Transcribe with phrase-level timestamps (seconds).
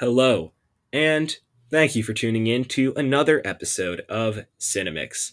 [0.00, 0.52] Hello,
[0.94, 1.36] and
[1.70, 5.32] thank you for tuning in to another episode of Cinemix.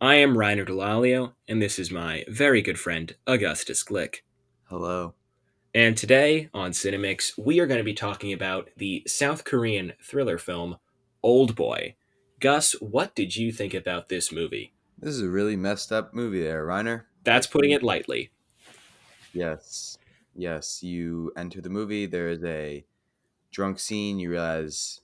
[0.00, 4.20] I am Reiner Delalio, and this is my very good friend, Augustus Glick.
[4.70, 5.12] Hello.
[5.74, 10.38] And today on Cinemix, we are going to be talking about the South Korean thriller
[10.38, 10.78] film
[11.22, 11.96] Old Boy.
[12.40, 14.72] Gus, what did you think about this movie?
[14.98, 17.02] This is a really messed up movie there, Reiner.
[17.22, 18.30] That's putting it lightly.
[19.34, 19.98] Yes.
[20.34, 20.82] Yes.
[20.82, 22.86] You enter the movie, there is a
[23.56, 25.00] drunk scene, you realize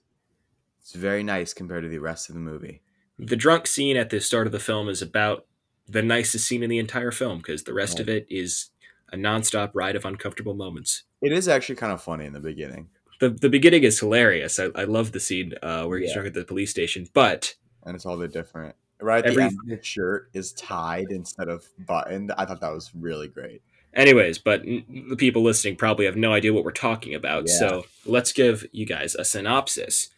[0.78, 2.82] it's very nice compared to the rest of the movie.
[3.18, 5.46] The drunk scene at the start of the film is about
[5.88, 8.68] the nicest scene in the entire film because the rest of it is
[9.10, 11.04] a nonstop ride of uncomfortable moments.
[11.22, 12.88] It is actually kind of funny in the beginning.
[13.20, 14.58] The, the beginning is hilarious.
[14.60, 16.14] I, I love the scene uh, where he's Yeah.
[16.16, 17.54] drunk at the police station, but
[17.86, 18.74] And it's all the different.
[19.00, 22.32] Right at Every- the shirt is tied instead of buttoned.
[22.36, 23.62] I thought that was really great.
[23.94, 27.44] Anyways, but n- the people listening probably have no idea what we're talking about.
[27.46, 27.58] Yeah.
[27.58, 30.08] So let's give you guys a synopsis.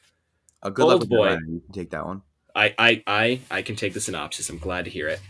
[0.63, 1.29] A good Old luck with that, Boy.
[1.29, 1.53] Reiner.
[1.53, 2.23] You can take that one.
[2.55, 4.49] I, I, I, I can take the synopsis.
[4.49, 5.21] I'm glad to hear it.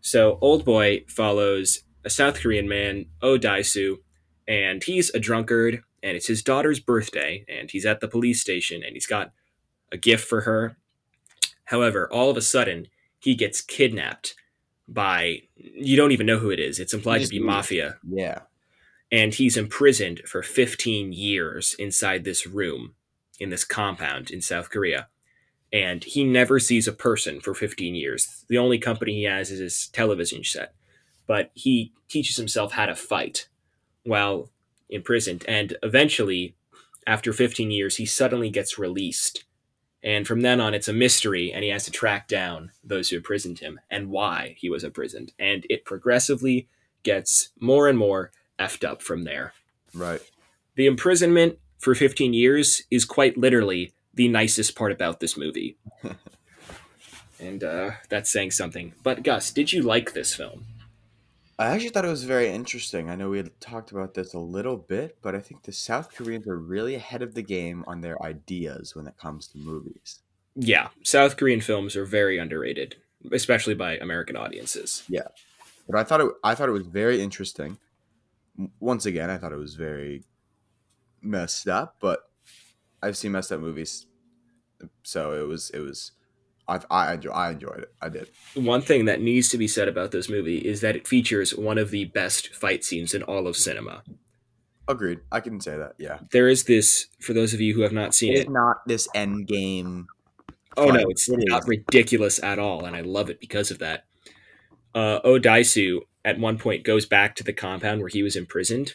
[0.00, 4.00] So, Old Boy follows a South Korean man, Oh Dae-su,
[4.48, 8.82] and he's a drunkard, and it's his daughter's birthday, and he's at the police station,
[8.82, 9.30] and he's got
[9.92, 10.76] a gift for her.
[11.66, 12.88] However, all of a sudden,
[13.20, 14.34] he gets kidnapped
[14.88, 16.78] by you don't even know who it is.
[16.80, 17.96] It's implied to be mafia.
[18.08, 18.40] Yeah.
[19.10, 22.94] and he's imprisoned for 15 years inside this room
[23.38, 25.08] in this compound in South Korea.
[25.72, 28.44] And he never sees a person for 15 years.
[28.48, 30.74] The only company he has is his television set.
[31.26, 33.48] But he teaches himself how to fight
[34.04, 34.50] while
[34.90, 35.44] imprisoned.
[35.48, 36.56] And eventually,
[37.06, 39.44] after 15 years, he suddenly gets released.
[40.02, 43.16] And from then on, it's a mystery, and he has to track down those who
[43.16, 45.32] imprisoned him and why he was imprisoned.
[45.38, 46.68] And it progressively
[47.02, 49.52] gets more and more effed up from there.
[49.94, 50.20] Right.
[50.74, 55.76] The imprisonment for 15 years is quite literally the nicest part about this movie.
[57.40, 58.94] and uh, that's saying something.
[59.02, 60.64] But Gus, did you like this film?
[61.62, 63.08] I actually thought it was very interesting.
[63.08, 66.12] I know we had talked about this a little bit, but I think the South
[66.12, 70.20] Koreans are really ahead of the game on their ideas when it comes to movies.
[70.56, 72.96] Yeah, South Korean films are very underrated,
[73.30, 75.04] especially by American audiences.
[75.08, 75.28] Yeah,
[75.88, 77.78] but I thought it I thought it was very interesting.
[78.80, 80.24] Once again, I thought it was very
[81.22, 82.28] messed up, but
[83.02, 84.06] I've seen messed up movies,
[85.04, 86.12] so it was it was
[86.68, 87.94] I I enjoy, I enjoyed it.
[88.00, 88.28] I did.
[88.54, 91.78] One thing that needs to be said about this movie is that it features one
[91.78, 94.02] of the best fight scenes in all of cinema.
[94.88, 95.20] Agreed.
[95.30, 95.94] I can say that.
[95.98, 96.18] Yeah.
[96.32, 99.08] There is this, for those of you who have not seen It's it, not this
[99.14, 100.08] end game.
[100.76, 101.68] Oh no, it's It not is.
[101.68, 104.04] ridiculous at all, and I love it because of that.
[104.94, 108.94] Uh, Odaisu at one point goes back to the compound where he was imprisoned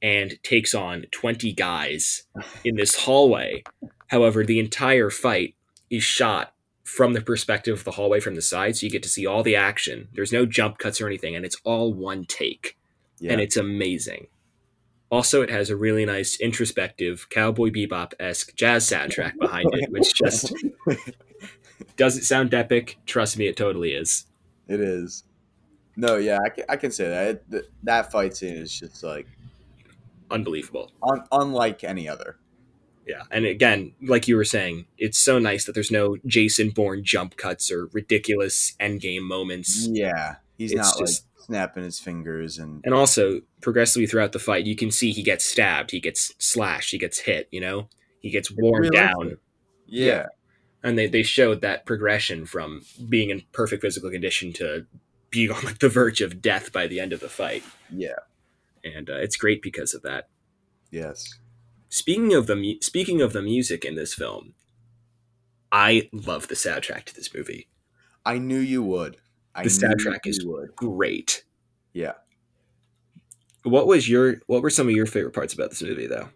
[0.00, 2.24] and takes on twenty guys
[2.64, 3.62] in this hallway.
[4.08, 5.54] However, the entire fight
[5.90, 6.53] is shot
[6.84, 9.42] from the perspective of the hallway from the side, so you get to see all
[9.42, 10.08] the action.
[10.14, 12.76] There's no jump cuts or anything, and it's all one take,
[13.18, 13.32] Yeah.
[13.32, 14.26] and it's amazing.
[15.10, 20.14] Also, it has a really nice introspective Cowboy Bebop esque jazz soundtrack behind it, which
[20.22, 20.52] just
[21.96, 22.98] does it sound epic?
[23.06, 24.26] Trust me, it totally is.
[24.68, 25.24] It is.
[25.96, 27.28] No, yeah, I can, I can say that.
[27.28, 29.26] It, th- that fight scene is just like
[30.30, 30.90] Unbelievable.
[31.02, 32.36] un, unlike any other.
[33.06, 33.22] Yeah.
[33.30, 37.36] And again, like you were saying, it's so nice that there's no Jason Bourne jump
[37.36, 39.86] cuts or ridiculous endgame moments.
[39.90, 44.38] Yeah, he's It's not just- like snapping his fingers and And also, progressively throughout the
[44.38, 47.88] fight, you can see he gets stabbed, he gets slashed, he gets hit, you know?
[48.20, 49.36] He gets worn down.
[49.86, 50.28] yeah,
[50.82, 54.86] And they, they showed that progression from being in perfect physical condition to
[55.28, 57.62] being on like the verge of death by the end of the fight.
[57.90, 58.20] yeah,
[58.82, 60.28] And uh, it's great because of that.
[60.90, 61.38] yes.
[61.94, 64.54] Speaking of the mu- speaking of the music in this film,
[65.70, 67.68] I love the soundtrack to this movie.
[68.26, 69.18] I knew you would.
[69.54, 70.74] I The knew soundtrack is- would.
[70.74, 71.44] Great.
[71.92, 72.14] Yeah,
[73.62, 76.30] What was your what were some of your favorite parts about this movie though?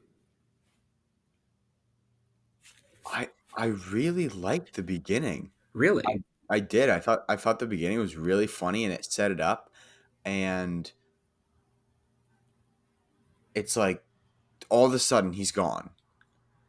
[3.05, 5.51] I I really liked the beginning.
[5.73, 6.05] Really?
[6.49, 6.89] I did.
[6.89, 9.73] I thought I thought the beginning was really funny and it set it up,
[10.25, 10.93] and
[13.57, 14.05] it's like
[14.69, 15.91] all of a sudden he's gone,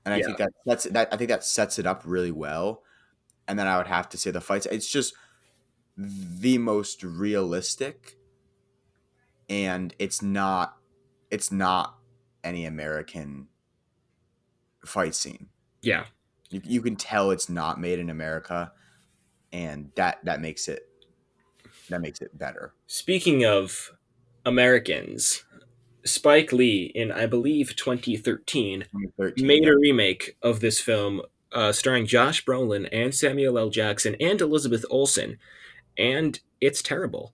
[0.06, 0.26] and I Yeah.
[0.26, 1.14] think that that's that.
[1.14, 2.84] I think that sets it up really well.
[3.48, 4.68] And then I would have to say the fights.
[4.68, 5.16] It's just
[5.98, 8.18] the most realistic,
[9.48, 10.78] and it's not.
[11.32, 12.00] It's not
[12.44, 13.50] any American
[14.86, 15.50] fight scene.
[15.82, 16.06] Yeah.
[16.50, 18.74] You, you can tell it's not made in America,
[19.52, 20.84] and that that makes it
[21.90, 22.74] that makes it better.
[22.88, 23.92] Speaking of
[24.46, 25.44] Americans,
[26.06, 29.48] Spike Lee in I believe 2013 2013.
[29.48, 29.70] made yeah.
[29.70, 33.70] a remake of this film uh, starring Josh Brolin and Samuel L.
[33.70, 35.38] Jackson and Elizabeth Olsen,
[35.98, 37.34] and it's terrible.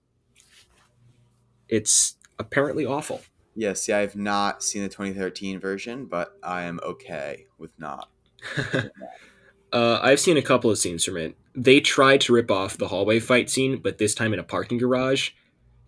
[1.68, 3.22] It's apparently awful.
[3.54, 8.10] Yes, see, I have not seen the 2013 version, but I am okay with not.
[9.72, 11.36] uh, I've seen a couple of scenes from it.
[11.54, 14.78] They tried to rip off the hallway fight scene, but this time in a parking
[14.78, 15.30] garage.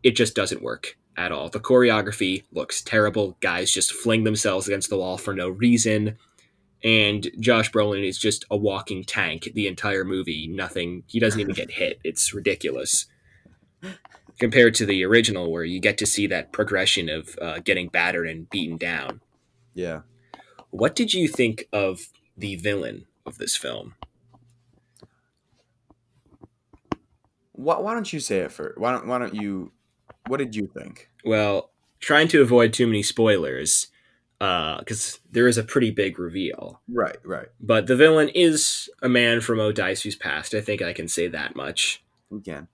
[0.02, 1.48] It just doesn't work at all.
[1.48, 3.36] The choreography looks terrible.
[3.40, 6.16] Guys just fling themselves against the wall for no reason.
[6.84, 10.46] And Josh Brolin is just a walking tank the entire movie.
[10.46, 11.98] Nothing, he doesn't even get hit.
[12.04, 13.06] It's ridiculous.
[14.38, 18.28] Compared to the original, where you get to see that progression of uh, getting battered
[18.28, 19.20] and beaten down.
[19.74, 20.02] Yeah.
[20.70, 23.96] What did you think of the villain of this film?
[27.52, 28.78] Why, why don't you say it first?
[28.78, 29.72] Why don't Why don't you?
[30.28, 31.10] What did you think?
[31.24, 31.70] Well,
[32.00, 33.88] trying to avoid too many spoilers,
[34.38, 36.80] because uh, there is a pretty big reveal.
[36.88, 37.48] Right, right.
[37.60, 40.54] But the villain is a man from Odaisu's past.
[40.54, 42.02] I think I can say that much.
[42.30, 42.68] We can.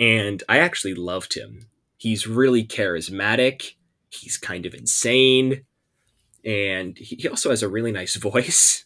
[0.00, 1.66] And I actually loved him.
[1.98, 3.74] He's really charismatic.
[4.08, 5.64] He's kind of insane.
[6.44, 8.84] And he also has a really nice voice.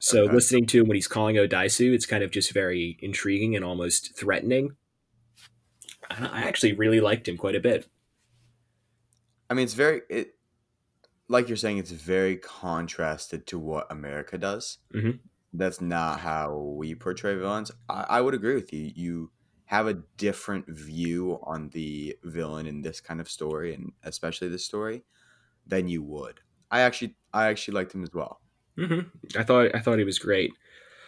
[0.00, 0.34] So Okay.
[0.34, 4.16] listening to him when he's calling Odaisu, it's kind of just very intriguing and almost
[4.16, 4.76] threatening.
[6.10, 7.88] I I actually really liked him quite a bit.
[9.48, 10.34] I mean, it's very it.
[11.28, 14.78] Like you're saying, it's very contrasted to what America does.
[14.92, 15.20] Mhm.
[15.52, 17.70] That's not how we portray villains.
[17.88, 18.90] I, I would agree with you.
[18.94, 19.30] You
[19.66, 24.64] have a different view on the villain in this kind of story, and especially this
[24.64, 25.04] story,
[25.66, 26.40] than you would.
[26.70, 28.40] I actually, I actually liked him as well.
[28.76, 29.00] hmm
[29.36, 30.52] I thought I thought he was great.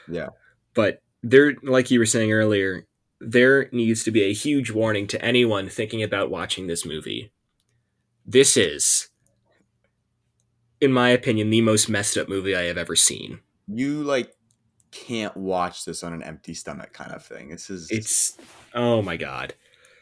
[0.08, 0.28] Yeah.
[0.74, 2.86] But there, like you were saying earlier,
[3.24, 7.32] there needs to be a huge warning to anyone thinking about watching this movie.
[8.26, 9.08] This is,
[10.80, 13.40] in my opinion, the most messed up movie I have ever seen.
[13.68, 14.32] You like
[14.90, 17.48] can't watch this on an empty stomach, kind of thing.
[17.50, 18.36] This is It's
[18.74, 19.54] oh my god.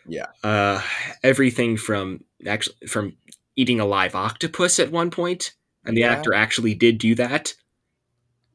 [0.06, 0.26] Yeah.
[0.42, 0.82] Uh,
[1.22, 3.16] everything from actually from
[3.56, 5.52] eating a live octopus at one point,
[5.84, 6.12] and the Yeah.
[6.14, 7.54] actor actually did do that.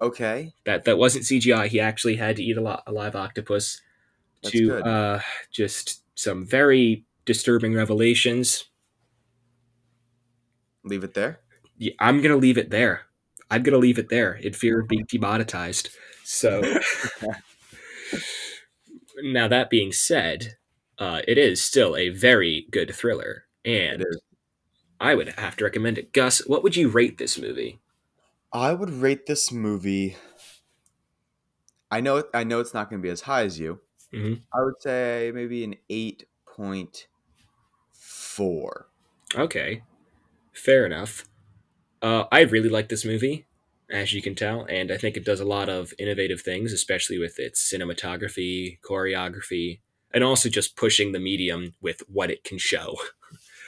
[0.02, 0.54] okay.
[0.66, 1.68] That that wasn't CGI.
[1.68, 3.82] He actually had to eat a, lo- a live octopus.
[4.46, 5.22] That's to uh,
[5.52, 8.66] just some very disturbing revelations.
[10.84, 11.40] Leave it there.
[11.78, 13.02] Yeah, I'm gonna leave it there.
[13.50, 15.90] I'm gonna leave it there in fear of being demonetized.
[16.24, 16.62] So
[19.22, 20.58] now that being said,
[21.00, 24.06] uh, it is still a very good thriller, and
[25.00, 26.14] I would have to recommend it.
[26.14, 27.80] Gus, what would you rate this movie?
[28.54, 30.16] I would rate this movie.
[31.92, 32.24] I know.
[32.34, 33.82] I know it's not going to be as high as you.
[34.16, 34.42] Mhm.
[34.54, 37.08] I would say maybe an eight point
[37.94, 38.88] four.
[39.36, 39.84] Okay,
[40.54, 41.26] fair enough.
[42.02, 43.48] Uh, I really like this movie,
[43.90, 47.20] as you can tell, and I think it does a lot of innovative things, especially
[47.20, 49.80] with its cinematography, choreography,
[50.14, 52.98] and also just pushing the medium with what it can show.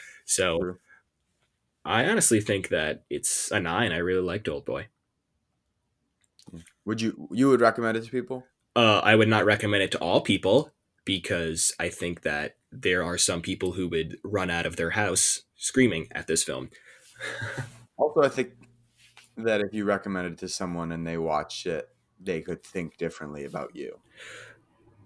[0.26, 0.80] so, True.
[1.86, 3.92] I honestly think that it's a nine.
[3.92, 4.90] I really liked Old Boy.
[6.86, 7.28] Would you?
[7.32, 8.46] You would recommend it to people?
[8.78, 10.72] Uh, I would not recommend it to all people
[11.04, 15.42] because I think that there are some people who would run out of their house
[15.56, 16.70] screaming at this film.
[18.00, 18.52] Also, I think
[19.38, 23.44] that if you recommend it to someone and they watch it, they could think differently
[23.44, 23.98] about you.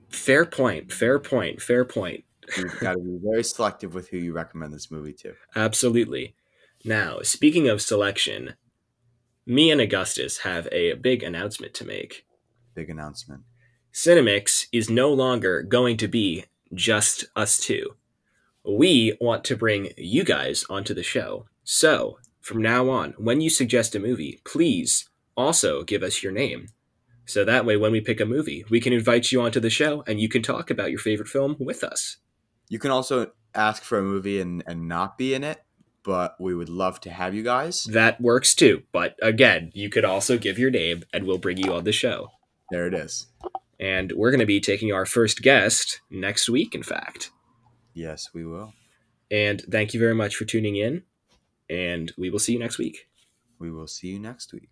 [0.09, 0.91] fair point.
[0.91, 1.61] Fair point.
[1.61, 2.25] Fair point.
[2.57, 5.35] You've got to be very selective with who you recommend this movie to.
[5.55, 6.35] Absolutely.
[6.83, 8.55] Now, speaking of selection,
[9.45, 12.25] me and Augustus have a big announcement to make.
[12.75, 13.43] Big announcement.
[13.93, 17.95] Cinemix is no longer going to be just us two.
[18.65, 21.47] We want to bring you guys onto the show.
[21.63, 26.69] So, from now on, when you suggest a movie, please also give us your name.
[27.25, 30.03] So that way, when we pick a movie, we can invite you onto the show
[30.07, 32.17] and you can talk about your favorite film with us.
[32.69, 35.63] You can also ask for a movie and, and not be in it,
[36.03, 37.83] but we would love to have you guys.
[37.83, 38.83] That works too.
[38.91, 42.31] But again, you could also give your name and we'll bring you on the show.
[42.71, 43.27] There it is.
[43.81, 47.31] And we're going to be taking our first guest next week, in fact.
[47.93, 48.73] Yes, we will.
[49.31, 51.03] And thank you very much for tuning in.
[51.69, 53.07] And we will see you next week.
[53.57, 54.69] We will see you next week.